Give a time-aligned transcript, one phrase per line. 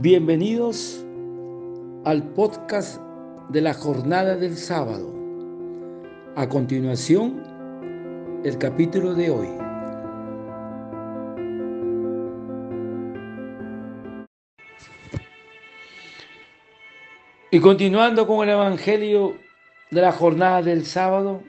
[0.00, 1.04] Bienvenidos
[2.04, 3.00] al podcast
[3.48, 5.12] de la jornada del sábado.
[6.36, 7.42] A continuación,
[8.44, 9.48] el capítulo de hoy.
[17.50, 19.36] Y continuando con el Evangelio
[19.90, 21.42] de la jornada del sábado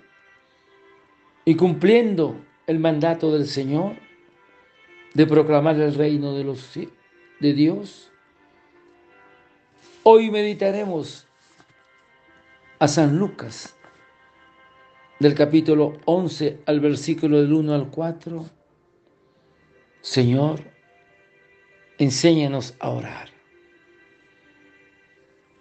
[1.45, 2.35] y cumpliendo
[2.65, 3.93] el mandato del Señor
[5.13, 8.08] de proclamar el reino de, los, de Dios,
[10.11, 11.27] hoy meditaremos
[12.79, 13.75] a San Lucas
[15.19, 18.49] del capítulo 11 al versículo del 1 al 4.
[20.01, 20.61] Señor,
[21.99, 23.29] enséñanos a orar.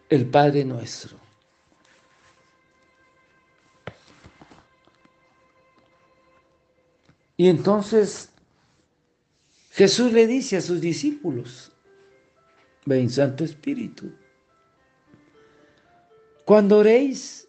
[0.08, 1.18] El Padre nuestro.
[7.36, 8.30] Y entonces
[9.72, 11.70] Jesús le dice a sus discípulos,
[12.86, 14.10] ven Santo Espíritu,
[16.48, 17.46] cuando oréis,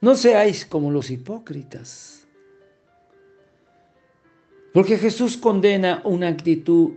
[0.00, 2.26] no seáis como los hipócritas.
[4.74, 6.94] Porque Jesús condena una actitud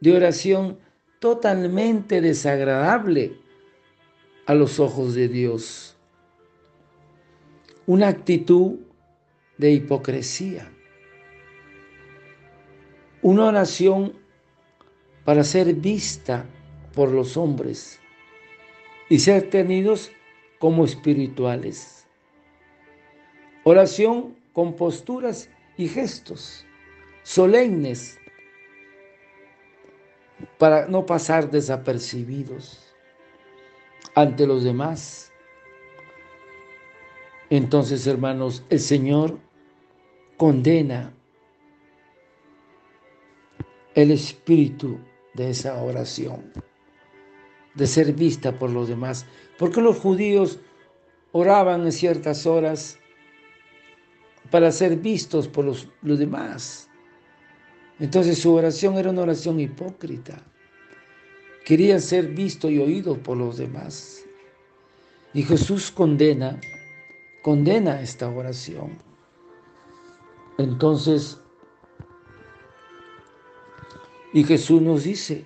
[0.00, 0.78] de oración
[1.18, 3.36] totalmente desagradable
[4.46, 5.98] a los ojos de Dios.
[7.84, 8.76] Una actitud
[9.58, 10.72] de hipocresía.
[13.20, 14.14] Una oración
[15.26, 16.46] para ser vista
[16.94, 18.00] por los hombres
[19.08, 20.10] y ser tenidos
[20.58, 22.06] como espirituales.
[23.64, 26.64] Oración con posturas y gestos
[27.22, 28.18] solemnes
[30.56, 32.94] para no pasar desapercibidos
[34.14, 35.32] ante los demás.
[37.50, 39.38] Entonces, hermanos, el Señor
[40.36, 41.12] condena
[43.94, 44.98] el espíritu
[45.34, 46.52] de esa oración,
[47.78, 49.24] de ser vista por los demás.
[49.56, 50.58] Porque los judíos
[51.32, 52.98] oraban en ciertas horas
[54.50, 56.90] para ser vistos por los, los demás.
[58.00, 60.42] Entonces su oración era una oración hipócrita.
[61.64, 64.24] Querían ser vistos y oídos por los demás.
[65.32, 66.58] Y Jesús condena,
[67.42, 68.98] condena esta oración.
[70.56, 71.40] Entonces,
[74.32, 75.44] y Jesús nos dice,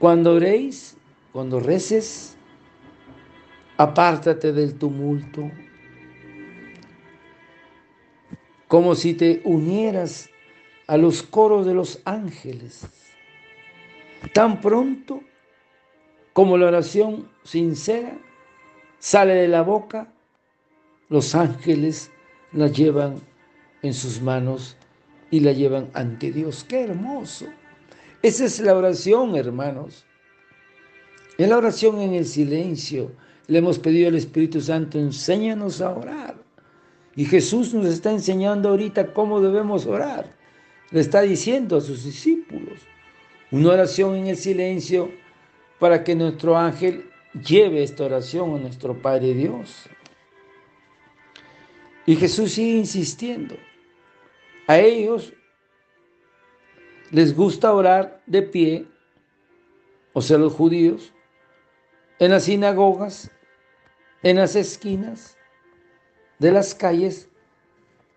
[0.00, 0.96] cuando oréis,
[1.30, 2.34] cuando reces,
[3.76, 5.50] apártate del tumulto,
[8.66, 10.30] como si te unieras
[10.86, 12.86] a los coros de los ángeles.
[14.32, 15.20] Tan pronto
[16.32, 18.16] como la oración sincera
[18.98, 20.10] sale de la boca,
[21.10, 22.10] los ángeles
[22.52, 23.20] la llevan
[23.82, 24.78] en sus manos
[25.30, 26.64] y la llevan ante Dios.
[26.64, 27.46] ¡Qué hermoso!
[28.22, 30.04] Esa es la oración, hermanos.
[31.38, 33.12] Es la oración en el silencio.
[33.46, 36.36] Le hemos pedido al Espíritu Santo, enséñanos a orar.
[37.16, 40.40] Y Jesús nos está enseñando ahorita cómo debemos orar
[40.90, 42.80] le está diciendo a sus discípulos.
[43.50, 45.10] Una oración en el silencio
[45.78, 47.10] para que nuestro ángel
[47.46, 49.88] lleve esta oración a nuestro Padre Dios.
[52.06, 53.56] Y Jesús sigue insistiendo.
[54.66, 55.32] A ellos
[57.10, 58.86] les gusta orar de pie,
[60.12, 61.12] o sea, los judíos,
[62.18, 63.30] en las sinagogas,
[64.22, 65.36] en las esquinas
[66.38, 67.28] de las calles,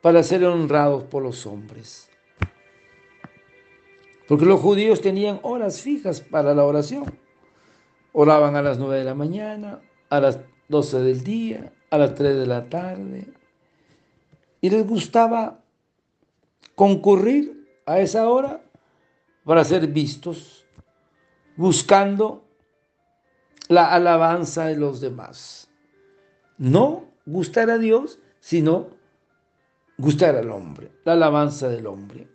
[0.02, 2.10] para ser honrados por los hombres.
[4.28, 7.06] Porque los judíos tenían horas fijas para la oración.
[8.12, 12.36] Oraban a las 9 de la mañana, a las 12 del día, a las 3
[12.36, 13.28] de la tarde.
[14.60, 15.60] Y les gustaba
[16.76, 18.62] concurrir a esa hora
[19.44, 20.66] para ser vistos,
[21.56, 22.44] buscando
[23.68, 25.70] la alabanza de los demás.
[26.58, 28.88] No gustar a Dios, sino
[29.98, 32.28] gustar al hombre, la alabanza del hombre.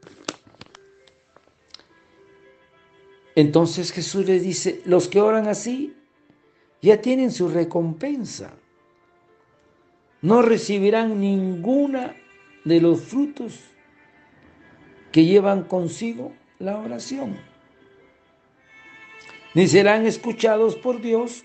[3.35, 5.97] Entonces Jesús les dice, los que oran así
[6.83, 8.53] ya tienen su recompensa.
[10.21, 12.17] No recibirán ninguna
[12.65, 13.61] de los frutos
[15.13, 17.37] que llevan consigo la oración.
[19.55, 21.45] Ni serán escuchados por Dios,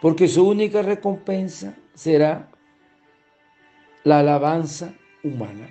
[0.00, 2.48] porque su única recompensa será
[4.04, 5.68] la alabanza humana.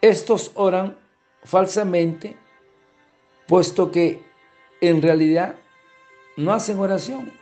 [0.00, 0.96] Estos oran
[1.42, 2.36] falsamente
[3.46, 4.22] puesto que
[4.80, 5.56] en realidad
[6.36, 7.32] no hacen oración.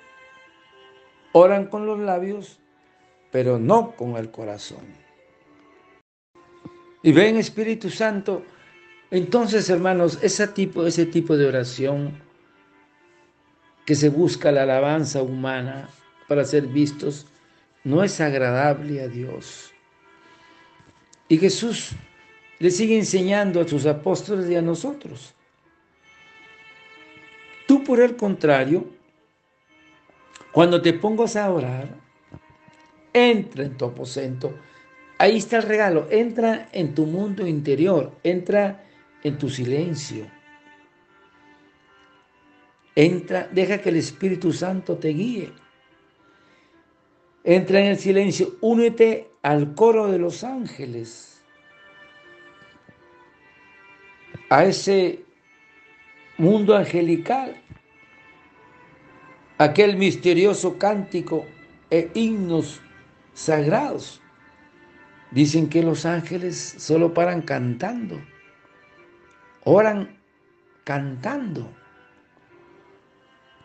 [1.32, 2.58] Oran con los labios,
[3.30, 4.86] pero no con el corazón.
[7.02, 8.42] Y ven Espíritu Santo
[9.10, 12.20] Entonces, hermanos, ese tipo, ese tipo de oración
[13.86, 15.88] que se busca la alabanza humana
[16.28, 17.26] para ser vistos
[17.84, 19.72] no es agradable a Dios.
[21.28, 21.92] Y Jesús
[22.58, 25.34] le sigue enseñando a sus apóstoles y a nosotros.
[27.66, 28.86] Tú, por el contrario,
[30.52, 31.88] cuando te pongas a orar,
[33.12, 34.54] entra en tu aposento.
[35.18, 36.08] Ahí está el regalo.
[36.10, 38.12] Entra en tu mundo interior.
[38.22, 38.84] Entra
[39.22, 40.26] en tu silencio.
[42.94, 45.52] Entra, deja que el Espíritu Santo te guíe.
[47.44, 51.42] Entra en el silencio, únete al coro de los ángeles,
[54.50, 55.24] a ese
[56.36, 57.62] mundo angelical,
[59.58, 61.46] aquel misterioso cántico
[61.90, 62.80] e himnos
[63.32, 64.20] sagrados.
[65.30, 68.20] Dicen que los ángeles solo paran cantando,
[69.68, 70.18] oran
[70.84, 71.70] cantando.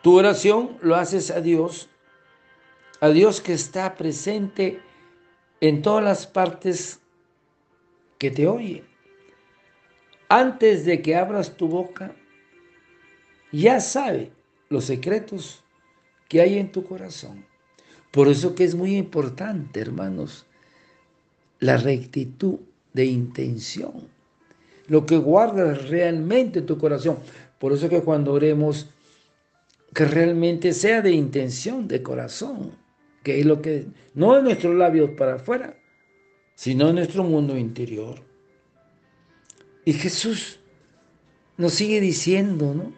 [0.02, 1.88] Tu oración lo haces a Dios,
[3.00, 4.82] a Dios que está presente
[5.60, 7.00] en todas las partes
[8.18, 8.84] que te oye.
[10.28, 12.14] Antes de que abras tu boca,
[13.50, 14.30] ya sabe
[14.68, 15.64] los secretos
[16.28, 17.46] que hay en tu corazón.
[18.10, 20.46] Por eso que es muy importante, hermanos,
[21.60, 22.58] la rectitud
[22.92, 24.08] de intención,
[24.86, 27.18] lo que guardas realmente en tu corazón.
[27.58, 28.90] Por eso que cuando oremos,
[29.94, 32.72] que realmente sea de intención, de corazón,
[33.22, 35.76] que es lo que, no de nuestros labios para afuera,
[36.54, 38.20] sino en nuestro mundo interior.
[39.84, 40.60] Y Jesús
[41.56, 42.92] nos sigue diciendo, ¿no?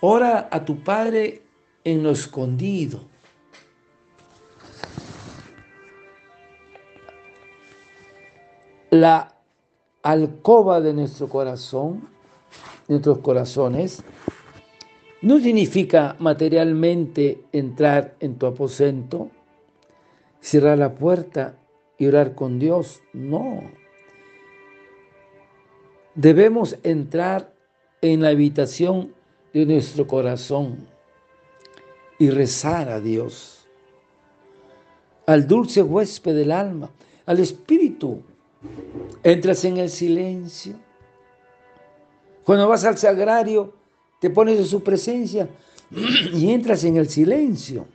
[0.00, 1.42] Ora a tu Padre
[1.84, 3.08] en lo escondido.
[8.90, 9.37] La
[10.02, 12.08] alcoba de nuestro corazón,
[12.88, 14.02] nuestros corazones,
[15.20, 19.30] no significa materialmente entrar en tu aposento,
[20.40, 21.56] cerrar la puerta
[21.98, 23.02] y orar con Dios.
[23.12, 23.62] No.
[26.14, 27.52] Debemos entrar
[28.00, 29.12] en la habitación
[29.52, 30.86] de nuestro corazón
[32.18, 33.68] y rezar a Dios,
[35.26, 36.90] al dulce huésped del alma,
[37.26, 38.22] al Espíritu.
[39.22, 40.74] Entras en el silencio.
[42.44, 43.74] Cuando vas al sagrario,
[44.20, 45.48] te pones en su presencia
[46.32, 47.86] y entras en el silencio.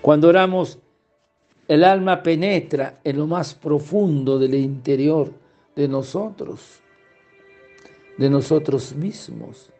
[0.00, 0.78] Cuando oramos,
[1.66, 5.32] el alma penetra en lo más profundo del interior
[5.74, 6.80] de nosotros,
[8.18, 9.70] de nosotros mismos.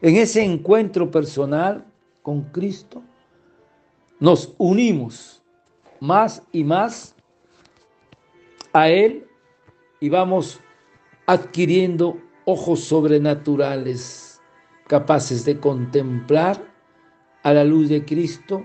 [0.00, 1.84] En ese encuentro personal
[2.22, 3.02] con Cristo,
[4.20, 5.40] nos unimos
[6.00, 7.14] más y más
[8.72, 9.26] a Él
[10.00, 10.60] y vamos
[11.26, 14.40] adquiriendo ojos sobrenaturales
[14.86, 16.62] capaces de contemplar
[17.42, 18.64] a la luz de Cristo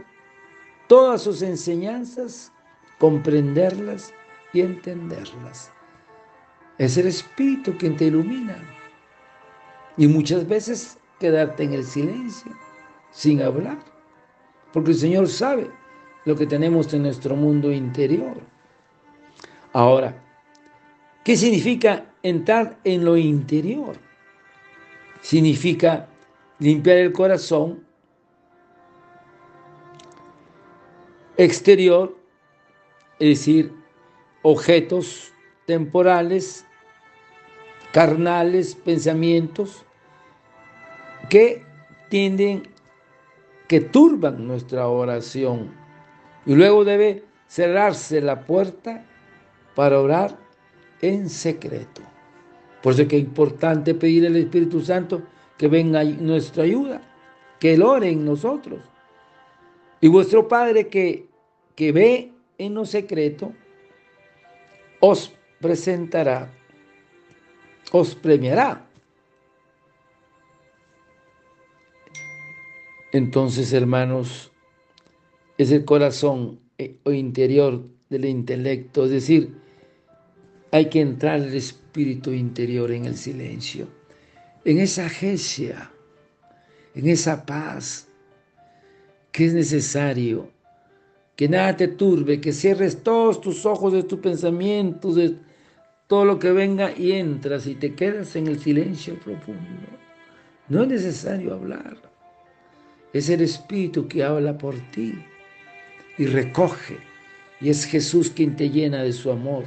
[0.88, 2.51] todas sus enseñanzas,
[3.00, 4.13] comprenderlas
[4.53, 5.71] y entenderlas.
[6.77, 8.57] Es el Espíritu quien te ilumina.
[9.97, 12.51] Y muchas veces quedarte en el silencio,
[13.11, 13.77] sin hablar,
[14.71, 15.69] porque el Señor sabe
[16.25, 18.38] lo que tenemos en nuestro mundo interior.
[19.73, 20.15] Ahora,
[21.24, 23.98] ¿qué significa entrar en lo interior.
[25.21, 26.07] Significa
[26.57, 27.86] limpiar el corazón
[31.38, 32.17] exterior,
[33.19, 33.74] es decir,
[34.41, 35.33] objetos
[35.65, 36.65] temporales,
[37.91, 39.86] carnales, pensamientos
[41.29, 41.63] que
[42.09, 42.67] tienden,
[43.67, 45.74] que turban nuestra oración.
[46.45, 49.05] Y luego debe cerrarse la puerta
[49.75, 50.38] para orar
[51.01, 52.01] en secreto.
[52.82, 55.24] Por eso es que es importante pedir al Espíritu Santo
[55.58, 57.01] que venga nuestra ayuda,
[57.60, 58.82] que Él ore en nosotros.
[60.01, 61.27] Y vuestro Padre que,
[61.75, 63.53] que ve en lo secreto,
[65.00, 66.51] os presentará,
[67.92, 68.86] os premiará.
[73.13, 74.51] Entonces, hermanos,
[75.58, 79.62] es el corazón eh, o interior del intelecto, es decir,
[80.74, 83.88] hay que entrar al espíritu interior en el silencio,
[84.65, 85.92] en esa agencia,
[86.96, 88.08] en esa paz
[89.32, 90.50] que es necesario,
[91.36, 95.36] que nada te turbe, que cierres todos tus ojos de tus pensamientos, de
[96.08, 99.88] todo lo que venga y entras y te quedas en el silencio profundo.
[100.70, 101.98] No es necesario hablar.
[103.13, 105.13] Es el Espíritu que habla por ti
[106.18, 106.98] y recoge.
[107.62, 109.65] Y es Jesús quien te llena de su amor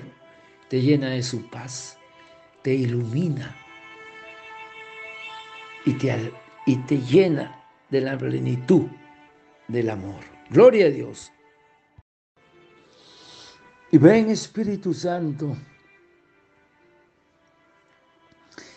[0.69, 1.99] te llena de su paz,
[2.63, 3.55] te ilumina
[5.85, 6.33] y te,
[6.67, 8.87] y te llena de la plenitud
[9.69, 10.25] del amor.
[10.51, 11.33] Gloria a Dios.
[13.91, 15.57] Y ven Espíritu Santo.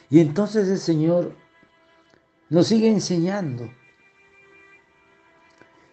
[0.10, 1.36] Y entonces el Señor
[2.50, 3.72] nos sigue enseñando.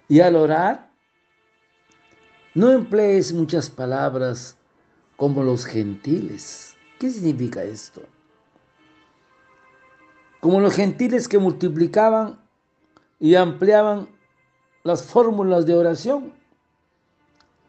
[0.09, 0.91] Y al orar,
[2.55, 4.57] no emplees muchas palabras
[5.17, 6.75] como los gentiles.
[6.99, 8.03] ¿Qué significa esto?
[10.41, 12.39] Como los gentiles que multiplicaban
[13.19, 14.09] y ampliaban
[14.85, 16.33] las fórmulas de oración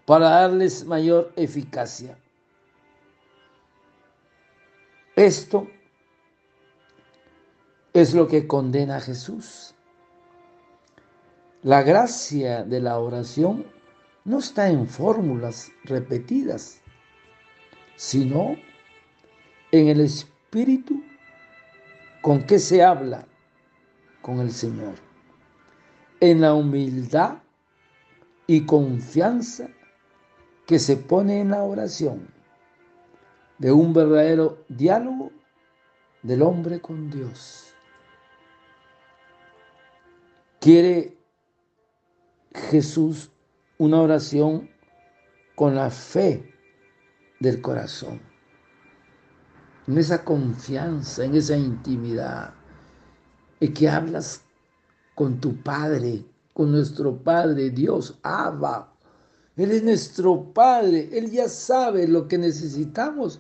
[0.05, 2.17] para darles mayor eficacia.
[5.15, 5.67] Esto
[7.93, 9.73] es lo que condena a Jesús.
[11.63, 13.65] La gracia de la oración
[14.23, 16.79] no está en fórmulas repetidas,
[17.97, 18.55] sino
[19.71, 21.03] en el espíritu
[22.21, 23.27] con que se habla
[24.21, 24.93] con el Señor,
[26.19, 27.39] en la humildad
[28.45, 29.67] y confianza
[30.67, 32.29] que se pone en la oración
[33.57, 35.31] de un verdadero diálogo
[36.21, 37.73] del hombre con Dios.
[40.59, 41.17] Quiere
[42.69, 43.31] Jesús
[43.79, 44.69] una oración
[45.55, 46.56] con la fe
[47.39, 48.19] del corazón,
[49.87, 52.53] en esa confianza, en esa intimidad,
[53.59, 54.41] y que hablas
[55.15, 58.93] con tu Padre, con nuestro Padre Dios, Abba.
[59.55, 63.39] Él es nuestro Padre, Él ya sabe lo que necesitamos.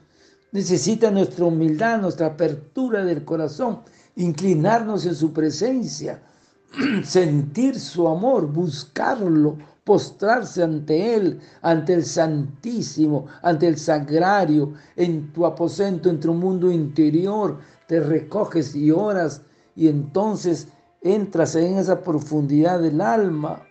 [0.51, 3.81] Necesita nuestra humildad, nuestra apertura del corazón,
[4.15, 6.23] inclinarnos en su presencia,
[7.03, 15.45] sentir su amor, buscarlo, postrarse ante Él, ante el Santísimo, ante el Sagrario, en tu
[15.45, 19.43] aposento, en tu mundo interior, te recoges y oras
[19.77, 20.67] y entonces
[21.01, 23.65] entras en esa profundidad del alma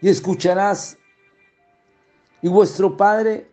[0.00, 0.96] y escucharás.
[2.40, 3.50] Y vuestro Padre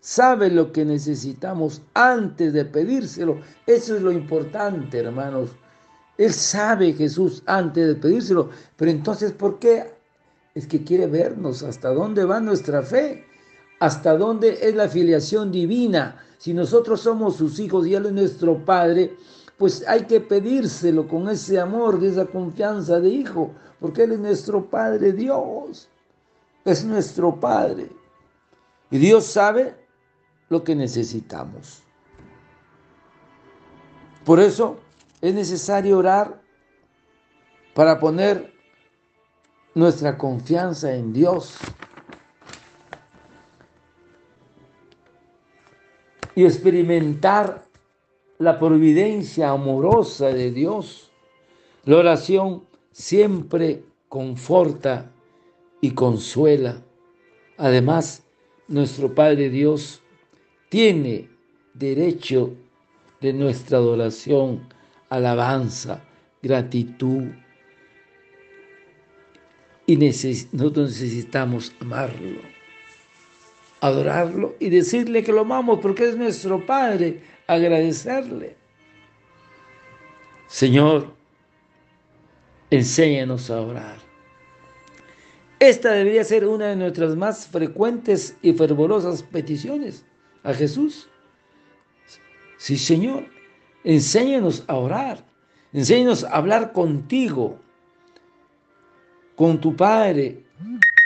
[0.00, 3.42] sabe lo que necesitamos antes de pedírselo.
[3.66, 5.50] Eso es lo importante, hermanos.
[6.16, 8.48] Él sabe Jesús antes de pedírselo.
[8.76, 9.93] Pero entonces, ¿por qué
[10.54, 13.26] es que quiere vernos hasta dónde va nuestra fe,
[13.80, 16.20] hasta dónde es la filiación divina.
[16.38, 19.16] Si nosotros somos sus hijos y Él es nuestro Padre,
[19.58, 24.64] pues hay que pedírselo con ese amor, esa confianza de hijo, porque Él es nuestro
[24.64, 25.88] Padre Dios,
[26.64, 27.90] es nuestro Padre.
[28.90, 29.74] Y Dios sabe
[30.48, 31.82] lo que necesitamos.
[34.24, 34.78] Por eso
[35.20, 36.40] es necesario orar
[37.74, 38.53] para poner
[39.74, 41.58] nuestra confianza en Dios.
[46.34, 47.64] Y experimentar
[48.38, 51.10] la providencia amorosa de Dios.
[51.84, 55.10] La oración siempre conforta
[55.80, 56.82] y consuela.
[57.56, 58.24] Además,
[58.68, 60.02] nuestro Padre Dios
[60.68, 61.30] tiene
[61.74, 62.54] derecho
[63.20, 64.68] de nuestra adoración,
[65.08, 66.02] alabanza,
[66.42, 67.24] gratitud,
[69.86, 72.40] y nosotros necesitamos amarlo,
[73.80, 78.56] adorarlo y decirle que lo amamos porque es nuestro Padre, agradecerle.
[80.46, 81.14] Señor,
[82.70, 83.96] enséñanos a orar.
[85.58, 90.04] Esta debería ser una de nuestras más frecuentes y fervorosas peticiones
[90.42, 91.08] a Jesús.
[92.58, 93.26] Sí, Señor,
[93.82, 95.24] enséñanos a orar,
[95.72, 97.60] enséñanos a hablar contigo,
[99.36, 100.44] con tu Padre,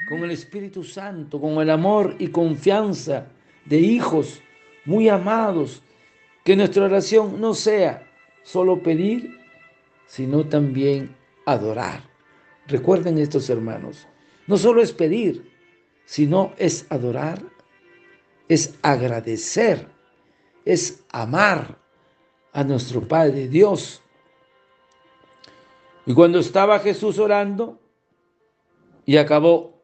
[0.08, 3.26] con el Espíritu Santo, con el amor y confianza
[3.64, 4.40] de hijos
[4.84, 5.82] muy amados,
[6.44, 8.06] que nuestra oración no sea
[8.42, 9.38] solo pedir,
[10.06, 12.02] sino también adorar.
[12.66, 14.06] Recuerden estos hermanos,
[14.46, 15.50] no solo es pedir,
[16.04, 17.42] sino es adorar,
[18.48, 19.86] es agradecer,
[20.64, 21.78] es amar
[22.52, 24.00] a nuestro Padre Dios.
[26.06, 27.78] Y cuando estaba Jesús orando,
[29.08, 29.82] y acabó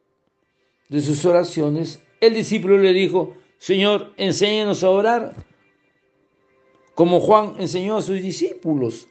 [0.90, 5.34] de sus oraciones, el discípulo le dijo, Señor, enséñanos a orar,
[6.94, 9.08] como Juan enseñó a sus discípulos.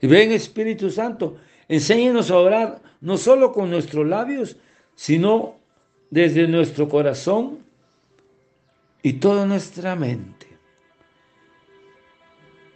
[0.00, 1.36] Y ven, Espíritu Santo,
[1.68, 4.56] enséñanos a orar no solo con nuestros labios,
[4.96, 5.60] sino
[6.10, 7.60] desde nuestro corazón
[9.00, 10.48] y toda nuestra mente.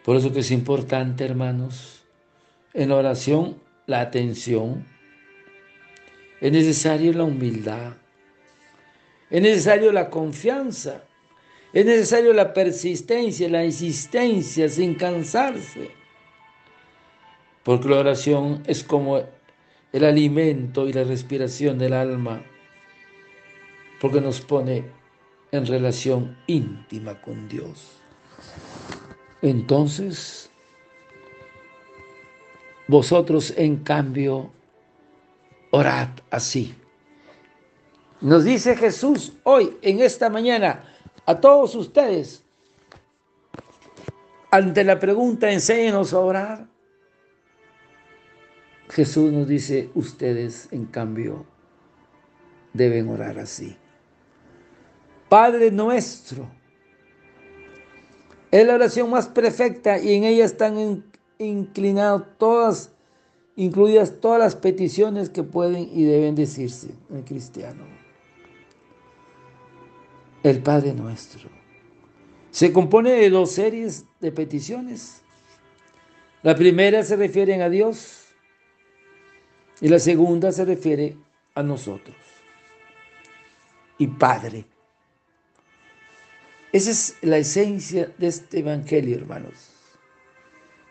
[0.04, 2.04] Por eso que es importante, hermanos,
[2.74, 4.86] en oración, la atención,
[6.40, 7.94] es necesario la humildad.
[9.30, 11.04] Es necesario la confianza.
[11.72, 15.90] Es necesario la persistencia, la insistencia sin cansarse.
[17.62, 19.22] Porque la oración es como
[19.92, 22.42] el alimento y la respiración del alma.
[24.00, 24.84] Porque nos pone
[25.50, 28.00] en relación íntima con Dios.
[29.42, 30.50] Entonces,
[32.86, 34.50] vosotros en cambio,
[35.70, 36.74] orad así.
[38.20, 40.84] Nos dice Jesús hoy, en esta mañana,
[41.24, 42.42] a todos ustedes,
[44.50, 46.66] ante la pregunta, enséñenos a orar.
[48.88, 51.44] Jesús nos dice, ustedes en cambio
[52.72, 53.76] deben orar así.
[55.28, 56.48] Padre nuestro,
[58.50, 61.04] es la oración más perfecta y en ella están
[61.38, 62.90] inclinadas todas,
[63.58, 67.82] incluidas todas las peticiones que pueden y deben decirse en cristiano.
[70.44, 71.50] El Padre nuestro.
[72.52, 75.22] Se compone de dos series de peticiones.
[76.44, 78.26] La primera se refiere a Dios
[79.80, 81.16] y la segunda se refiere
[81.56, 82.16] a nosotros.
[83.98, 84.66] Y Padre.
[86.70, 89.77] Esa es la esencia de este evangelio, hermanos.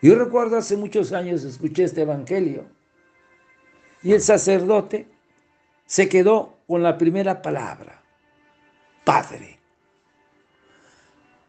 [0.08, 2.64] Yo recuerdo hace muchos años escuché este evangelio
[4.02, 5.06] y el sacerdote
[5.86, 8.02] se quedó con la primera palabra,
[9.04, 9.60] Padre.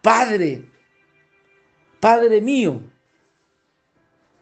[0.03, 0.65] Padre,
[2.00, 2.81] Padre mío,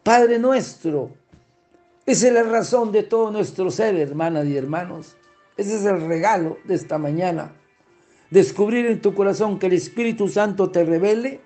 [0.01, 1.11] Padre nuestro.
[2.03, 5.15] Esa es la razón de todo nuestro ser, hermanas y hermanos.
[5.57, 7.51] Ese es el regalo de esta mañana
[8.31, 11.41] descubrir en tu corazón que el Espíritu Santo te revele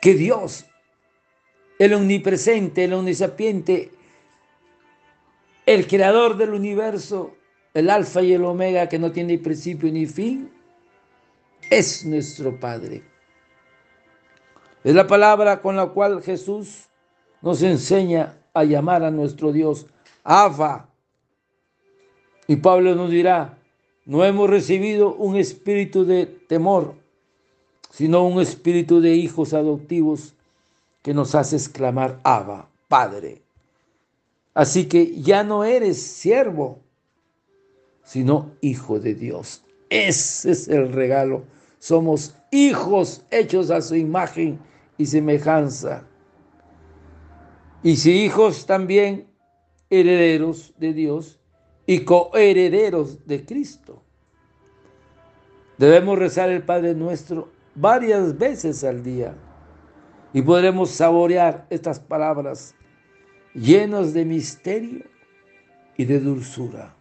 [0.00, 0.66] que Dios,
[1.78, 3.90] el omnipresente, el omnisapiente,
[5.66, 7.36] el creador del universo,
[7.74, 10.50] el alfa y el omega que no tiene principio ni fin,
[11.70, 13.02] es nuestro Padre.
[14.84, 16.88] Es la palabra con la cual Jesús
[17.42, 19.86] nos enseña a llamar a nuestro Dios
[20.24, 20.88] Abba.
[22.46, 23.58] Y Pablo nos dirá,
[24.06, 26.94] no hemos recibido un espíritu de temor,
[27.98, 30.32] sino un espíritu de hijos adoptivos
[31.02, 33.42] que nos hace exclamar, Abba, Padre.
[34.54, 36.78] Así que ya no eres siervo,
[38.04, 39.64] sino hijo de Dios.
[39.90, 41.42] Ese es el regalo.
[41.80, 44.60] Somos hijos hechos a su imagen
[44.96, 46.04] y semejanza.
[47.82, 49.26] Y si hijos también
[49.90, 51.40] herederos de Dios
[51.84, 54.04] y coherederos de Cristo.
[55.78, 59.34] Debemos rezar el Padre nuestro varias veces al día
[60.32, 62.74] y podremos saborear estas palabras
[63.54, 65.04] llenas de misterio
[65.96, 66.94] y de dulzura.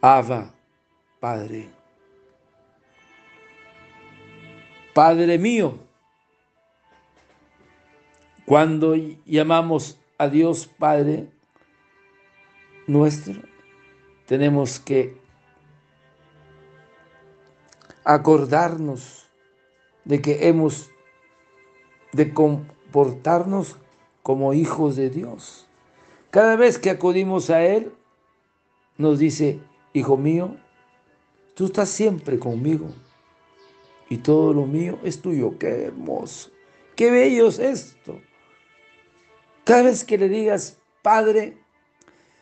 [0.00, 0.52] Ava,
[1.18, 1.68] Padre.
[4.94, 5.78] Padre mío,
[8.46, 8.94] cuando
[9.26, 11.28] llamamos a Dios Padre
[12.86, 13.40] nuestro,
[14.26, 15.16] tenemos que
[18.04, 19.27] acordarnos
[20.08, 20.90] de que hemos
[22.12, 23.76] de comportarnos
[24.22, 25.68] como hijos de Dios.
[26.30, 27.92] Cada vez que acudimos a Él,
[28.96, 29.60] nos dice,
[29.92, 30.56] hijo mío,
[31.54, 32.88] tú estás siempre conmigo
[34.08, 35.58] y todo lo mío es tuyo.
[35.58, 36.50] Qué hermoso,
[36.96, 38.18] qué bello es esto.
[39.64, 41.58] Cada vez que le digas, Padre,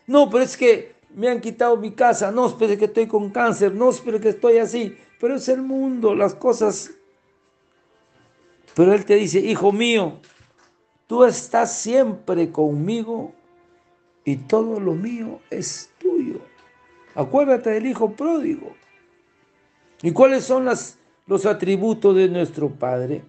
[0.07, 3.74] no, pero es que me han quitado mi casa, no, espere que estoy con cáncer,
[3.74, 6.95] no, espere que estoy así, pero es el mundo, las cosas.
[8.77, 10.21] Pero Él te dice, hijo mío,
[11.07, 13.33] tú estás siempre conmigo
[14.23, 16.43] y todo lo mío es tuyo.
[17.15, 18.77] Acuérdate del hijo pródigo.
[20.03, 23.25] ¿Y cuáles son los atributos de nuestro Padre?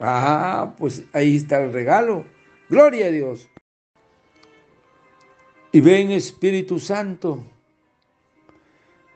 [0.00, 2.24] Ah, pues ahí está el regalo.
[2.68, 3.48] Gloria a Dios.
[5.70, 7.44] Y ven Espíritu Santo.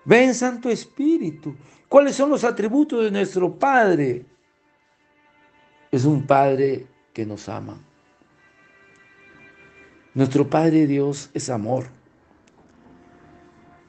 [0.05, 1.57] Ven Santo Espíritu.
[1.89, 4.27] ¿Cuáles son los atributos de nuestro Padre?
[5.93, 7.79] Es un Padre que nos ama.
[10.15, 11.87] Nuestro Padre Dios es amor.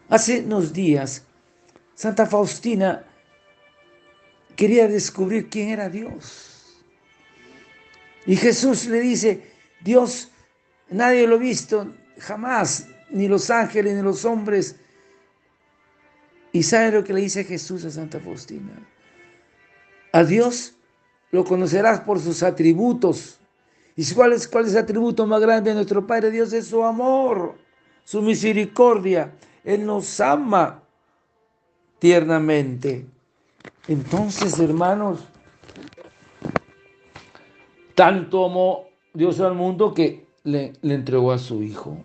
[0.10, 1.24] Hace unos días,
[1.96, 3.06] Santa Faustina
[4.58, 6.84] quería descubrir quién era Dios.
[8.26, 10.30] Y Jesús le dice, Dios,
[10.90, 14.76] nadie lo ha visto, jamás, ni los ángeles, ni los hombres.
[16.52, 18.74] ¿Y sabe lo que le dice Jesús a Santa Faustina?
[20.12, 20.76] A Dios
[21.34, 23.40] lo conocerás por sus atributos.
[23.96, 26.54] ¿Y cuál es, cuál es el atributo más grande de nuestro Padre Dios?
[26.54, 27.56] Es su amor,
[28.06, 29.34] su misericordia.
[29.64, 30.84] Él nos ama
[31.98, 33.08] tiernamente.
[33.88, 35.22] Entonces, hermanos,
[37.96, 41.98] tanto amó Dios al mundo que le, le entregó a su Hijo.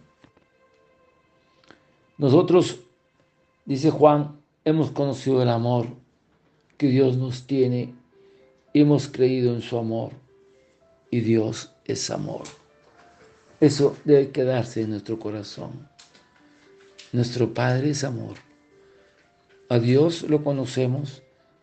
[2.16, 2.80] Nosotros,
[3.66, 5.86] dice Juan, hemos conocido el amor
[6.78, 7.97] que Dios nos tiene,
[8.74, 10.12] hemos creído en su amor
[11.10, 12.44] y Dios es amor.
[13.60, 15.88] Eso debe quedarse en nuestro corazón.
[17.12, 18.36] Nuestro Padre es amor.
[19.68, 21.22] A Dios lo conocemos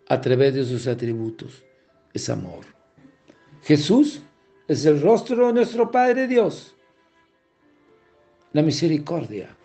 [0.09, 1.63] a través de sus atributos.
[2.13, 2.65] Es amor.
[3.63, 4.21] Jesús
[4.67, 6.75] es el rostro de nuestro Padre Dios.
[8.53, 9.55] La misericordia.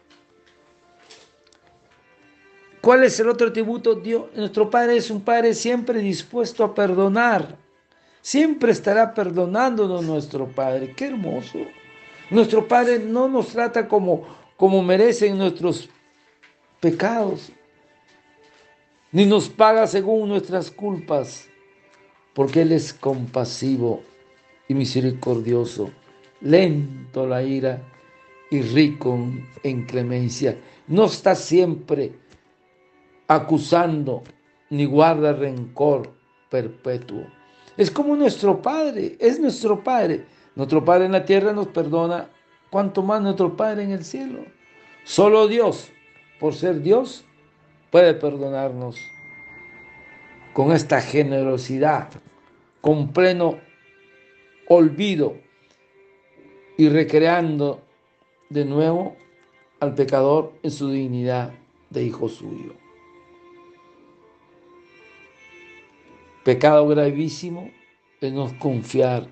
[2.81, 3.95] ¿Cuál es el otro atributo?
[3.95, 7.57] Dios, nuestro Padre es un Padre siempre dispuesto a perdonar.
[8.23, 10.95] Siempre estará perdonándonos nuestro Padre.
[10.95, 11.59] Qué hermoso.
[12.31, 14.25] Nuestro Padre no nos trata como,
[14.57, 15.89] como merecen nuestros
[16.81, 17.53] pecados,
[19.13, 21.49] ni nos paga según nuestras culpas,
[22.35, 24.03] porque Él es compasivo
[24.69, 25.91] y misericordioso,
[26.41, 27.83] lento la ira
[28.51, 29.19] y rico
[29.63, 30.57] en clemencia.
[30.87, 32.13] No está siempre
[33.31, 34.25] acusando
[34.71, 36.13] ni guarda rencor
[36.49, 37.25] perpetuo.
[37.77, 40.27] Es como nuestro Padre, es nuestro Padre.
[40.57, 42.29] Nuestro Padre en la tierra nos perdona,
[42.71, 44.41] cuanto más nuestro Padre en el cielo.
[45.05, 45.93] Solo Dios,
[46.41, 47.25] por ser Dios,
[47.93, 48.97] puede perdonarnos
[50.53, 52.09] con esta generosidad,
[52.81, 53.61] con pleno
[54.67, 55.37] olvido
[56.77, 57.81] y recreando
[58.49, 59.17] de nuevo
[59.79, 61.53] al pecador en su dignidad
[61.91, 62.80] de hijo suyo.
[66.45, 67.71] Pecado gravísimo
[68.21, 69.29] es no confiar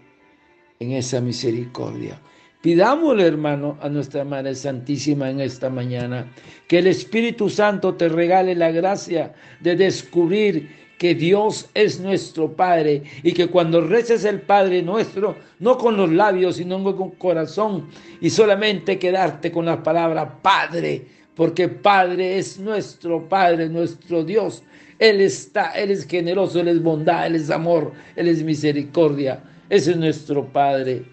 [0.79, 2.21] en esa misericordia.
[2.61, 6.31] Pidámosle, hermano, a nuestra Madre Santísima en esta mañana,
[6.67, 10.69] que el Espíritu Santo te regale la gracia de descubrir
[10.99, 16.11] que Dios es nuestro Padre y que cuando reces el Padre nuestro, no con los
[16.11, 17.89] labios, sino con corazón,
[18.21, 24.65] y solamente quedarte con la palabra Padre, porque Padre es nuestro Padre, nuestro Dios.
[24.99, 29.43] Él está, Él es generoso, Él es bondad, Él es amor, Él es misericordia.
[29.71, 31.05] Ese es nuestro Padre.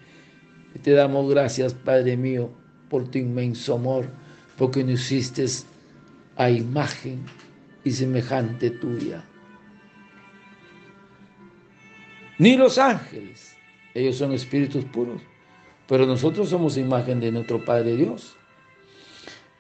[0.82, 2.50] Te damos gracias, Padre mío,
[2.90, 4.08] por tu inmenso amor,
[4.58, 5.46] porque nos hiciste
[6.36, 7.26] a imagen
[7.84, 9.24] y semejante tuya.
[12.38, 13.56] Ni los ángeles,
[13.94, 15.22] ellos son espíritus puros,
[15.88, 18.36] pero nosotros somos imagen de nuestro Padre Dios.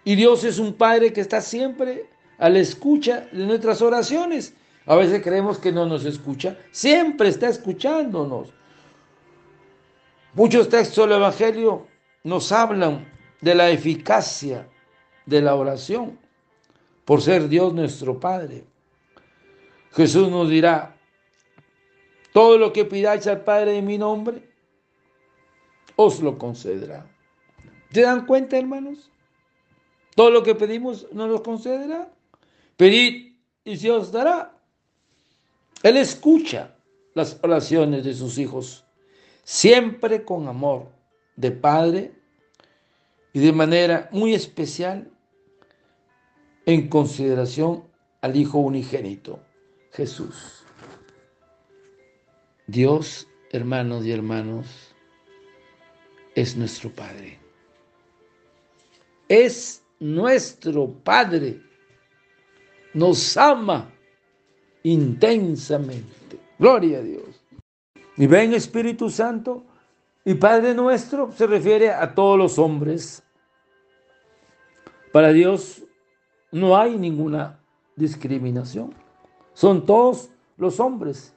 [0.04, 2.06] Y Dios es un Padre que está siempre
[2.38, 4.56] a la escucha de nuestras oraciones.
[4.86, 8.54] A veces creemos que no nos escucha, siempre está escuchándonos.
[10.34, 11.88] Muchos textos del Evangelio
[12.24, 14.68] nos hablan de la eficacia
[15.26, 16.20] de la oración
[17.06, 18.66] por ser Dios nuestro Padre.
[19.92, 20.98] Jesús nos dirá,
[22.34, 24.44] todo lo que pidáis al Padre en mi nombre,
[25.96, 27.08] os lo concederá.
[27.92, 29.10] ¿Se dan cuenta, hermanos?
[30.16, 32.12] Todo lo que pedimos nos lo concederá.
[32.78, 34.58] Pedid y se os dará.
[35.84, 36.76] Él escucha
[37.14, 38.86] las oraciones de sus hijos
[39.46, 40.88] siempre con amor
[41.36, 42.12] de Padre
[43.32, 45.10] y de manera muy especial
[46.66, 47.84] en consideración
[48.22, 49.40] al Hijo unigénito,
[49.92, 50.64] Jesús.
[52.66, 54.66] Dios, hermanos y hermanos,
[56.34, 57.38] es nuestro Padre.
[59.30, 61.62] Es nuestro Padre.
[62.96, 63.92] Nos ama
[64.82, 66.40] intensamente.
[66.58, 67.46] Gloria a Dios.
[68.18, 69.64] Y ven Espíritu Santo
[70.24, 73.22] y Padre nuestro se refiere a todos los hombres.
[75.12, 75.84] Para Dios
[76.52, 77.60] no hay ninguna
[77.96, 78.94] discriminación.
[79.54, 81.36] Son todos los hombres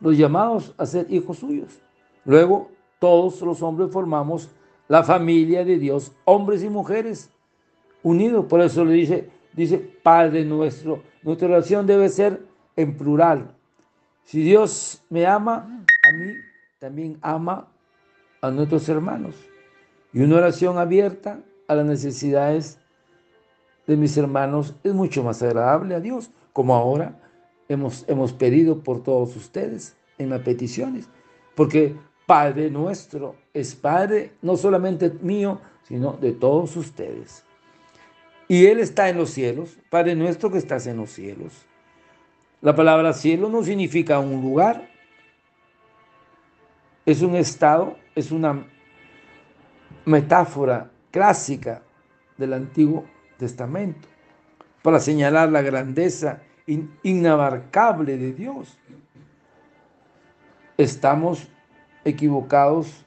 [0.00, 1.80] los llamados a ser hijos suyos.
[2.24, 4.48] Luego, todos los hombres formamos
[4.88, 7.30] la familia de Dios, hombres y mujeres
[8.02, 8.46] unidos.
[8.46, 11.02] Por eso le dice, dice Padre nuestro.
[11.22, 12.42] Nuestra oración debe ser
[12.76, 13.54] en plural.
[14.24, 16.34] Si Dios me ama, a mí
[16.78, 17.68] también ama
[18.40, 19.34] a nuestros hermanos.
[20.12, 22.78] Y una oración abierta a las necesidades
[23.86, 27.18] de mis hermanos es mucho más agradable a Dios, como ahora
[27.68, 31.08] hemos, hemos pedido por todos ustedes en las peticiones.
[31.54, 37.45] Porque Padre nuestro es Padre no solamente mío, sino de todos ustedes.
[38.48, 41.66] Y Él está en los cielos, Padre nuestro que estás en los cielos.
[42.60, 44.88] La palabra cielo no significa un lugar,
[47.04, 48.66] es un estado, es una
[50.04, 51.82] metáfora clásica
[52.36, 53.04] del Antiguo
[53.36, 54.08] Testamento
[54.82, 56.42] para señalar la grandeza
[57.02, 58.78] inabarcable de Dios.
[60.78, 61.48] Estamos
[62.04, 63.04] equivocados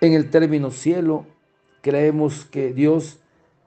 [0.00, 1.26] en el término cielo.
[1.82, 3.20] Creemos que Dios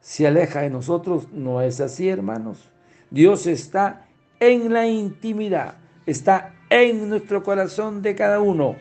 [0.09, 1.31] se aleja de nosotros.
[1.31, 2.67] No es así, hermanos.
[3.11, 4.07] Dios está
[4.39, 5.75] en la intimidad,
[6.07, 8.75] está en nuestro corazón de cada uno.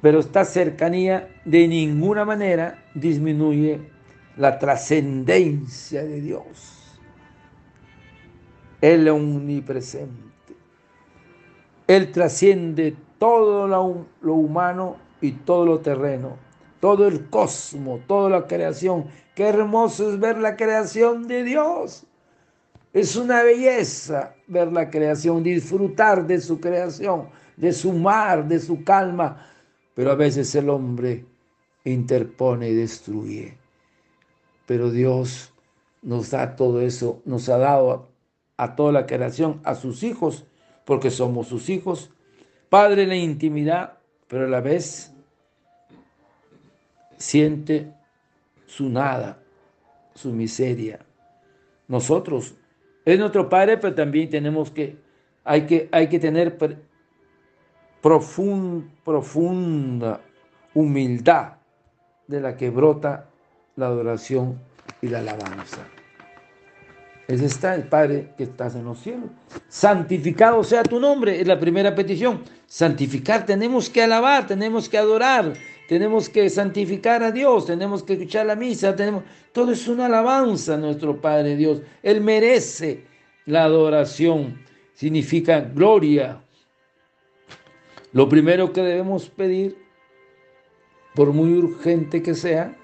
[0.00, 3.80] Pero esta cercanía de ninguna manera disminuye
[4.36, 7.00] la trascendencia de Dios.
[8.80, 10.54] Él es omnipresente.
[11.88, 16.36] Él trasciende todo lo, humano y todo lo terreno,
[16.80, 19.06] todo el cosmos, toda la creación.
[19.34, 22.04] Qué hermoso es ver la creación de Dios.
[22.92, 28.82] Es una belleza ver la creación, disfrutar de su creación, de su mar, de su
[28.82, 29.46] calma.
[29.94, 31.24] Pero a veces el hombre
[31.84, 33.58] interpone y destruye.
[34.66, 35.52] Pero Dios
[36.02, 38.08] nos da todo eso, nos ha dado
[38.56, 40.46] a, toda la creación, a sus hijos,
[40.84, 42.10] porque somos sus hijos.
[42.68, 45.12] Padre la intimidad, pero a la vez
[47.18, 47.92] siente
[48.66, 49.38] su nada,
[50.14, 51.00] su miseria.
[51.86, 52.54] Nosotros
[53.04, 54.96] es nuestro Padre, pero también tenemos que,
[55.44, 56.58] hay que, hay que tener
[58.02, 58.90] profunda
[60.74, 61.52] humildad
[62.26, 63.28] de la que brota
[63.76, 64.60] la adoración
[65.00, 65.86] y la alabanza.
[67.26, 69.28] Ese está el Padre que estás en los cielos.
[69.68, 72.42] Santificado sea tu nombre, es la primera petición.
[72.66, 75.52] Santificar, tenemos que alabar, tenemos que adorar,
[75.88, 80.74] tenemos que santificar a Dios, tenemos que escuchar la misa, tenemos, todo es una alabanza
[80.74, 81.80] a nuestro Padre Dios.
[82.02, 83.04] Él merece
[83.46, 84.58] la adoración,
[84.92, 86.42] significa gloria.
[88.12, 89.78] Lo primero que debemos pedir,
[91.14, 92.76] por muy urgente que sea,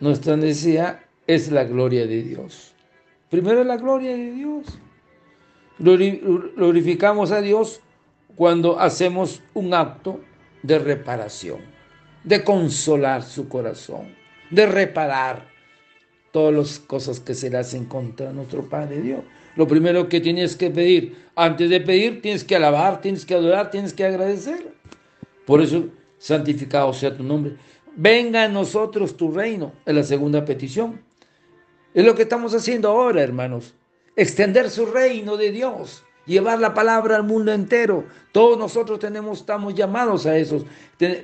[0.00, 2.72] nuestra necesidad es la gloria de Dios.
[3.28, 4.78] Primero la gloria de Dios.
[5.78, 7.82] Glorificamos a Dios
[8.34, 10.20] cuando hacemos un acto
[10.62, 11.77] de reparación
[12.28, 14.14] de consolar su corazón,
[14.50, 15.48] de reparar
[16.30, 19.20] todas las cosas que se le hacen contra nuestro Padre Dios.
[19.56, 23.70] Lo primero que tienes que pedir, antes de pedir, tienes que alabar, tienes que adorar,
[23.70, 24.74] tienes que agradecer.
[25.46, 25.86] Por eso,
[26.18, 27.56] santificado sea tu nombre.
[27.96, 31.00] Venga a nosotros tu reino, es la segunda petición.
[31.94, 33.74] Es lo que estamos haciendo ahora, hermanos.
[34.14, 38.04] Extender su reino de Dios llevar la palabra al mundo entero.
[38.30, 40.64] Todos nosotros tenemos, estamos llamados a eso.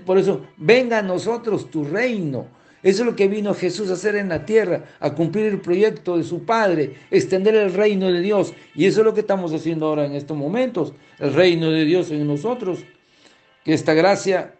[0.04, 2.46] Por eso, venga a nosotros tu reino.
[2.82, 6.18] Eso es lo que vino Jesús a hacer en la tierra, a cumplir el proyecto
[6.18, 8.52] de su Padre, extender el reino de Dios.
[8.74, 12.10] Y eso es lo que estamos haciendo ahora en estos momentos, el reino de Dios
[12.10, 12.80] en nosotros.
[13.64, 14.56] Que esta gracia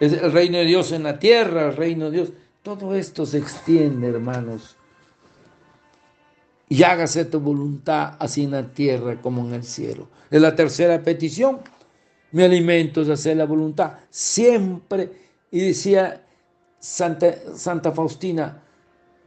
[0.00, 2.32] es el reino de Dios en la tierra, el reino de Dios.
[2.62, 4.76] Todo esto se extiende, hermanos
[6.72, 10.08] y hágase tu voluntad así en la tierra como en el cielo.
[10.30, 11.58] Es la tercera petición.
[12.30, 13.92] Mi alimento es hacer la voluntad.
[14.08, 15.12] Siempre,
[15.50, 16.24] y decía
[16.78, 18.62] Santa, Santa Faustina,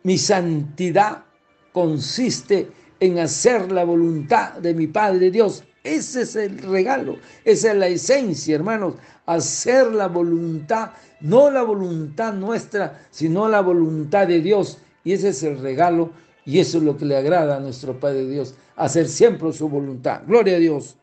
[0.02, 1.24] mi santidad
[1.72, 2.68] consiste
[3.00, 5.64] en hacer la voluntad de mi Padre Dios.
[5.84, 8.96] Ese es el regalo, esa es la esencia, hermanos,
[9.28, 14.80] hacer la voluntad, no la voluntad nuestra, sino la voluntad de Dios.
[15.04, 18.28] Y ese es el regalo y eso es lo que le agrada a nuestro Padre
[18.28, 20.22] Dios, hacer siempre su voluntad.
[20.28, 20.96] Gloria a Dios.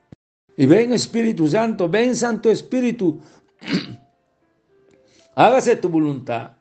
[0.56, 3.20] Y ven Espíritu Santo, ven Santo Espíritu,
[5.34, 6.52] hágase tu voluntad.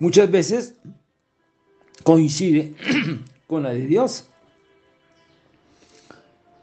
[0.00, 0.74] Muchas veces
[2.02, 2.74] coincide
[3.46, 4.28] con la de Dios,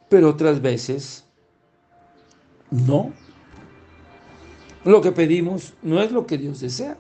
[0.10, 1.24] pero otras veces
[2.70, 3.14] no.
[4.84, 6.98] Lo que pedimos no es lo que Dios desea.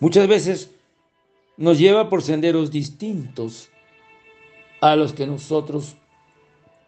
[0.00, 0.73] Muchas veces
[1.56, 3.70] nos lleva por senderos distintos
[4.80, 5.96] a los que nosotros,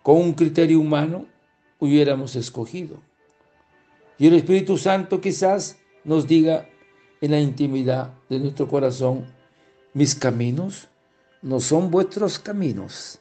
[0.02, 1.26] con un criterio humano,
[1.78, 3.00] hubiéramos escogido.
[4.18, 6.68] Y el Espíritu Santo quizás nos diga
[7.20, 9.26] en la intimidad de nuestro corazón,
[9.94, 10.88] mis caminos
[11.42, 13.18] no son vuestros caminos.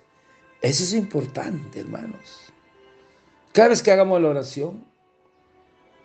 [0.62, 2.54] Eso es importante, hermanos.
[3.52, 4.84] Cada vez que hagamos la oración,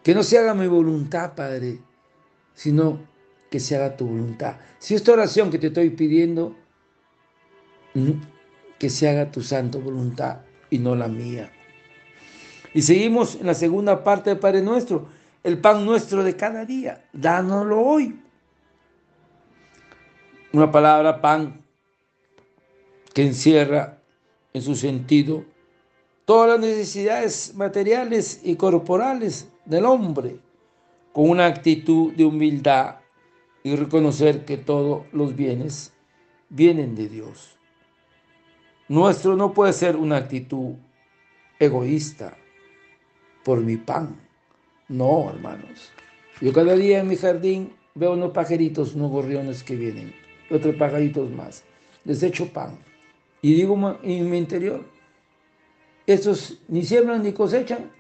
[0.03, 1.81] que no se haga mi voluntad, Padre,
[2.55, 3.00] sino
[3.51, 4.57] que se haga tu voluntad.
[4.79, 6.57] Si esta oración que te estoy pidiendo,
[7.95, 8.13] mm,
[8.79, 10.39] que se haga tu santa voluntad
[10.71, 11.51] y no la mía.
[12.73, 15.09] Y seguimos en la segunda parte del Padre Nuestro,
[15.43, 18.21] el pan nuestro de cada día, dánoslo hoy.
[20.53, 21.65] Una palabra pan
[23.13, 23.99] que encierra
[24.53, 25.45] en su sentido
[26.25, 30.39] todas las necesidades materiales y corporales del hombre,
[31.13, 33.00] con una actitud de humildad
[33.62, 35.92] y reconocer que todos los bienes
[36.49, 37.57] vienen de Dios.
[38.88, 40.75] Nuestro no puede ser una actitud
[41.59, 42.37] egoísta
[43.44, 44.16] por mi pan.
[44.88, 45.92] No, hermanos.
[46.40, 50.14] Yo cada día en mi jardín veo unos pajaritos, unos gorriones que vienen,
[50.51, 51.62] otros pajaritos más.
[52.05, 52.79] Les echo pan.
[53.42, 54.85] Y digo en mi interior,
[56.07, 57.90] estos ni siembran, ni cosechan,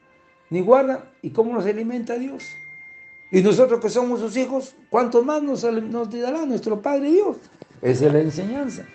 [0.48, 1.04] ni guardan.
[1.22, 2.44] ¿Y cómo nos alimenta Dios?
[3.30, 7.36] Y nosotros que somos sus hijos, ¿cuántos más nos, nos dará nuestro Padre Dios?
[7.80, 8.86] Esa es la enseñanza.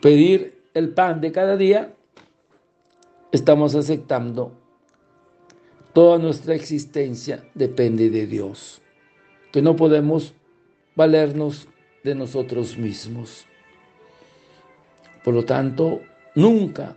[0.00, 1.94] Pedir el pan de cada día,
[3.30, 4.52] estamos aceptando
[5.94, 8.82] toda nuestra existencia depende de Dios,
[9.52, 10.34] que no podemos
[10.96, 11.68] valernos
[12.02, 13.46] de nosotros mismos.
[15.24, 16.00] Por lo tanto,
[16.34, 16.96] nunca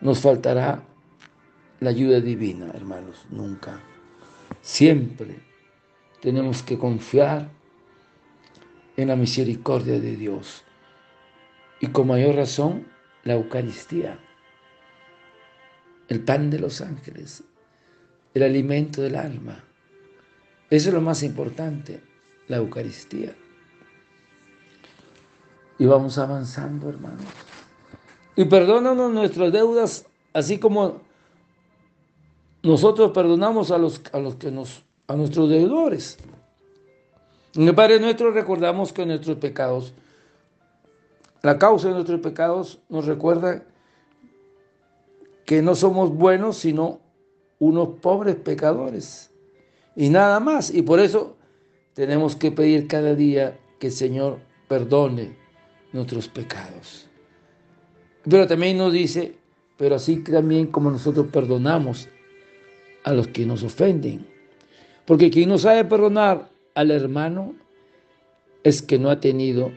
[0.00, 0.82] nos faltará
[1.80, 3.80] la ayuda divina, hermanos, nunca.
[4.64, 5.40] Siempre
[6.22, 7.50] tenemos que confiar
[8.96, 10.64] en la misericordia de Dios.
[11.80, 12.86] Y con mayor razón,
[13.24, 14.18] la Eucaristía,
[16.08, 17.44] el pan de los ángeles,
[18.32, 19.62] el alimento del alma.
[20.70, 22.02] Eso es lo más importante,
[22.48, 23.36] la Eucaristía.
[25.78, 27.26] Y vamos avanzando, hermanos.
[28.34, 31.02] Y perdónanos nuestras deudas, así como
[32.64, 36.16] nosotros perdonamos a los, a los que nos, a nuestros deudores.
[37.54, 39.92] En el Padre nuestro recordamos que nuestros pecados,
[41.42, 43.62] la causa de nuestros pecados nos recuerda
[45.44, 47.00] que no somos buenos, sino
[47.58, 49.30] unos pobres pecadores.
[49.94, 50.72] Y nada más.
[50.72, 51.36] Y por eso
[51.92, 55.36] tenemos que pedir cada día que el Señor perdone
[55.92, 57.10] nuestros pecados.
[58.28, 59.36] Pero también nos dice,
[59.76, 62.08] pero así también como nosotros perdonamos
[63.04, 64.26] a los que nos ofenden.
[65.06, 67.54] Porque quien no sabe perdonar al hermano
[68.62, 69.70] es que no ha tenido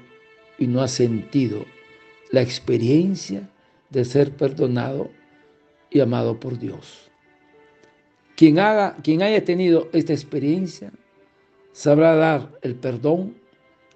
[0.57, 1.65] y no ha sentido
[2.31, 3.49] la experiencia
[3.89, 5.09] de ser perdonado
[5.89, 7.11] y amado por Dios.
[8.35, 10.91] Quien, haga, quien haya tenido esta experiencia
[11.71, 13.35] sabrá dar el perdón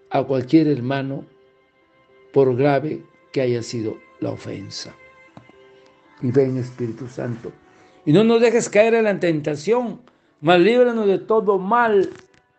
[0.10, 1.26] a cualquier hermano
[2.34, 4.94] por grave que haya sido la ofensa.
[6.22, 7.52] Y ven Espíritu Santo
[8.06, 10.02] y no nos dejes caer en la tentación,
[10.40, 12.10] mas líbranos de todo mal.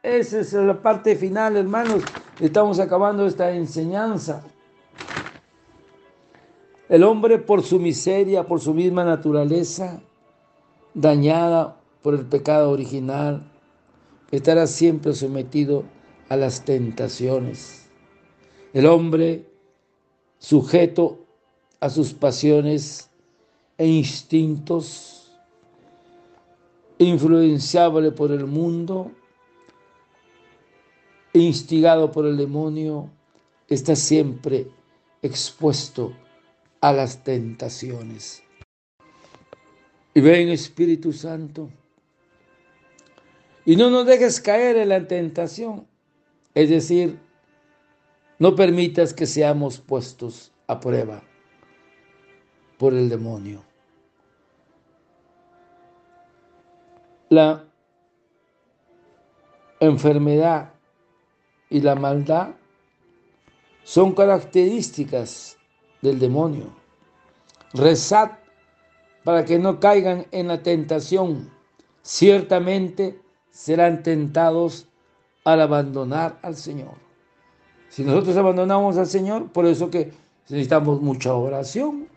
[0.02, 2.02] Esa es la parte final, hermanos.
[2.40, 4.44] Estamos acabando esta enseñanza.
[6.88, 10.00] El hombre por su miseria, por su misma naturaleza,
[10.94, 13.50] dañada por el pecado original,
[14.30, 15.84] estará siempre sometido
[16.28, 17.88] a las tentaciones.
[18.72, 19.46] El hombre
[20.38, 21.18] sujeto
[21.80, 23.10] a sus pasiones
[23.78, 25.21] e instintos
[27.02, 29.10] influenciable por el mundo,
[31.32, 33.10] instigado por el demonio,
[33.68, 34.66] está siempre
[35.22, 36.12] expuesto
[36.80, 38.42] a las tentaciones.
[40.14, 41.70] Y ven Espíritu Santo,
[43.64, 45.86] y no nos dejes caer en la tentación,
[46.54, 47.18] es decir,
[48.38, 51.22] no permitas que seamos puestos a prueba
[52.76, 53.62] por el demonio.
[57.32, 57.64] La
[59.80, 60.74] enfermedad
[61.70, 62.50] y la maldad
[63.84, 65.56] son características
[66.02, 66.66] del demonio.
[67.72, 68.32] Rezad
[69.24, 71.50] para que no caigan en la tentación.
[72.02, 73.18] Ciertamente
[73.50, 74.86] serán tentados
[75.42, 76.96] al abandonar al Señor.
[77.88, 80.12] Si nosotros abandonamos al Señor, por eso que
[80.50, 82.08] necesitamos mucha oración,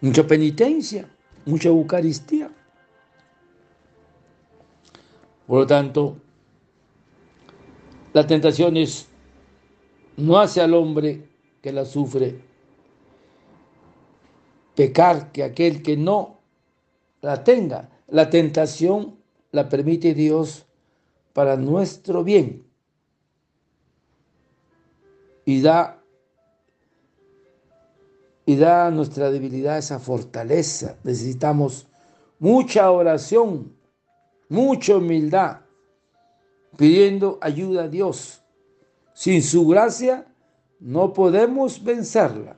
[0.00, 1.08] mucha penitencia,
[1.46, 2.50] mucha Eucaristía.
[5.50, 6.16] Por lo tanto,
[8.12, 9.08] la tentación es
[10.16, 11.28] no hace al hombre
[11.60, 12.38] que la sufre
[14.76, 16.38] pecar que aquel que no
[17.20, 17.88] la tenga.
[18.06, 19.16] La tentación
[19.50, 20.66] la permite Dios
[21.32, 22.64] para nuestro bien
[25.44, 26.00] y da
[28.46, 30.96] y da a nuestra debilidad esa fortaleza.
[31.02, 31.88] Necesitamos
[32.38, 33.79] mucha oración
[34.50, 35.60] mucha humildad,
[36.76, 38.42] pidiendo ayuda a Dios.
[39.14, 40.26] Sin su gracia
[40.80, 42.56] no podemos vencerla.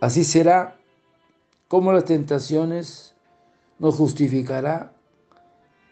[0.00, 0.76] Así será
[1.66, 3.16] como las tentaciones
[3.78, 4.92] nos justificará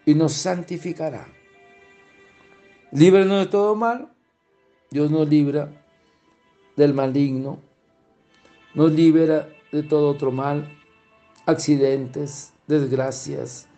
[0.04, 1.26] y nos santificará.
[2.92, 4.12] Líbranos de todo mal.
[4.90, 5.72] Dios nos libra
[6.76, 7.60] del maligno,
[8.74, 10.68] nos libera de todo otro mal,
[11.46, 13.68] accidentes, desgracias,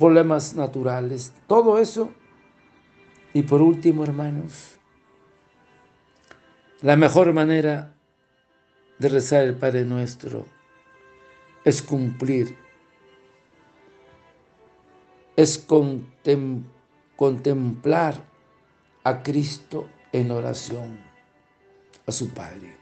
[0.00, 2.10] problemas naturales, todo eso.
[3.34, 4.76] Y por último, hermanos,
[6.82, 7.92] La mejor manera
[8.98, 10.46] de rezar el Padre Nuestro
[11.62, 12.56] es cumplir,
[15.36, 15.58] es
[17.16, 18.14] contemplar
[19.04, 20.98] a Cristo en oración
[22.06, 22.74] a su Padre.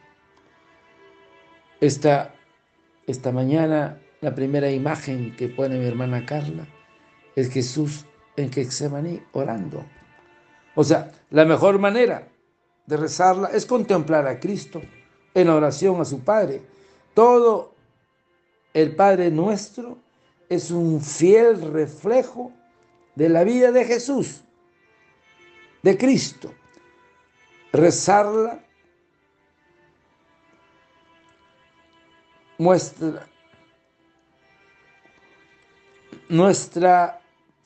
[1.80, 2.32] Esta,
[3.08, 6.68] esta mañana la primera imagen que pone mi hermana Carla
[7.38, 8.04] es Jesús
[8.36, 9.84] en Getsemaní orando.
[10.74, 12.26] O sea, la mejor manera
[12.86, 14.82] de rezarla es contemplar a Cristo
[15.34, 16.62] en oración a su Padre.
[17.14, 17.74] Todo
[18.74, 19.98] el Padre nuestro
[20.48, 22.52] es un fiel reflejo
[23.14, 24.42] de la vida de Jesús,
[25.82, 26.52] de Cristo.
[27.72, 28.64] Rezarla
[32.58, 33.28] muestra
[36.28, 37.17] nuestra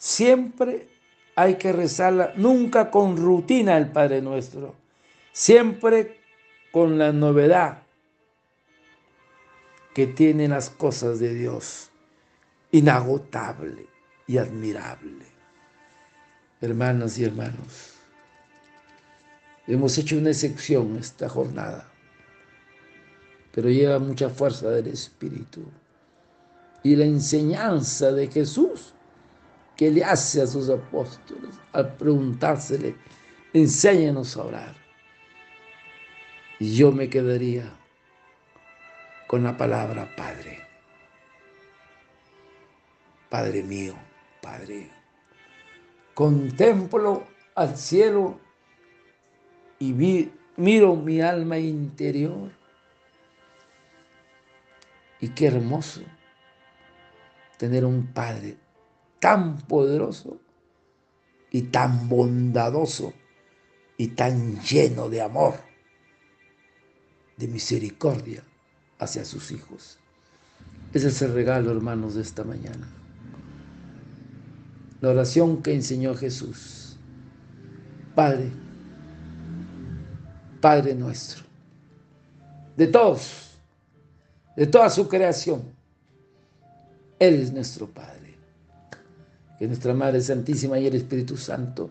[0.03, 0.88] siempre
[1.36, 4.74] hay que rezarla, nunca con rutina el Padre Nuestro,
[5.30, 6.18] siempre
[6.72, 7.82] con la novedad
[9.94, 11.88] que tienen las cosas de Dios,
[12.72, 13.86] inagotable
[14.26, 15.24] y admirable.
[16.61, 17.92] Hermanas y hermanos,
[19.68, 21.88] hemos hecho una excepción esta jornada,
[23.53, 25.62] pero lleva mucha fuerza del Espíritu
[26.82, 28.94] y la enseñanza de Jesús
[29.82, 32.94] que le hace a sus apóstoles al preguntársele,
[33.52, 34.76] enséñanos a orar.
[36.60, 37.68] Y yo me quedaría
[39.26, 40.60] con la palabra Padre.
[43.28, 43.96] Padre mío,
[44.40, 44.88] Padre.
[46.14, 47.26] Contemplo
[47.56, 48.38] al cielo
[49.80, 52.52] y miro mi alma interior.
[55.18, 56.02] Y qué hermoso
[57.58, 58.61] tener un Padre
[59.22, 60.40] tan poderoso
[61.52, 63.12] y tan bondadoso
[63.96, 65.54] y tan lleno de amor,
[67.36, 68.42] de misericordia
[68.98, 69.96] hacia sus hijos.
[70.92, 72.88] Ese es el regalo, hermanos, de esta mañana.
[75.00, 76.96] La oración que enseñó Jesús.
[78.16, 78.50] Padre,
[80.60, 81.44] Padre nuestro,
[82.76, 83.52] de todos,
[84.56, 85.62] de toda su creación,
[87.20, 88.31] Él es nuestro Padre
[89.62, 91.88] que nuestra Madre Santísima y el Espíritu Santo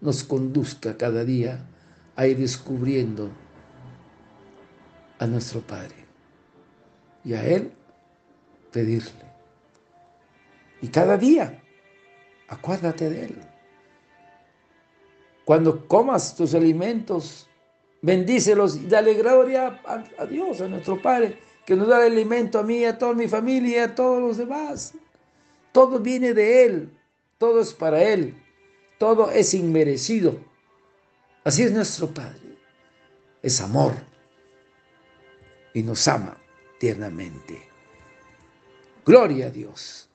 [0.00, 1.60] nos conduzca cada día
[2.16, 3.28] a ir descubriendo
[5.18, 5.96] a nuestro Padre
[7.22, 7.72] y a Él
[8.72, 9.10] pedirle.
[10.80, 11.62] Y cada día,
[12.48, 13.36] acuérdate de Él.
[15.44, 17.50] Cuando comas tus alimentos,
[18.00, 22.58] bendícelos y dale gloria a, a Dios, a nuestro Padre, que nos da el alimento
[22.58, 24.94] a mí, a toda mi familia y a todos los demás.
[25.70, 26.96] Todo viene de Él
[27.40, 28.34] todo es para Él,
[28.98, 30.38] todo es inmerecido.
[31.42, 32.58] Así es nuestro Padre,
[33.42, 33.94] es amor
[35.72, 36.36] y nos ama
[36.78, 37.66] tiernamente.
[39.06, 40.09] Gloria a Dios.